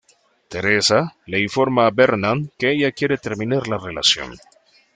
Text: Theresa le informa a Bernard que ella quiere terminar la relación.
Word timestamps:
Theresa 0.53 0.97
le 1.33 1.41
informa 1.41 1.85
a 1.85 1.91
Bernard 1.91 2.47
que 2.57 2.71
ella 2.71 2.91
quiere 2.91 3.19
terminar 3.19 3.67
la 3.67 3.77
relación. 3.77 4.35